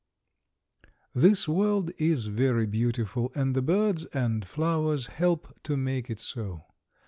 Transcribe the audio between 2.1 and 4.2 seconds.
very beautiful and the birds